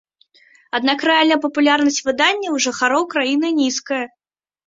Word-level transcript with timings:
Аднак 0.77 0.99
рэальная 1.09 1.37
папулярнасць 1.43 2.01
выдання 2.07 2.47
ў 2.55 2.65
жыхароў 2.67 3.03
краіны 3.13 3.47
нізкая. 3.61 4.03